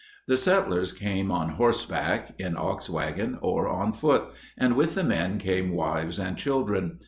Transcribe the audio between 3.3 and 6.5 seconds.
or on foot, and with the men came wives and